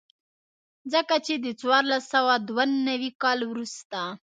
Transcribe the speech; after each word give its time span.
ځکه 0.93 1.15
چې 1.25 1.33
د 1.45 1.47
څوارلس 1.59 2.03
سوه 2.13 2.33
دوه 2.49 2.65
نوي 2.87 3.11
کال 3.21 3.39
وروسته. 3.45 3.99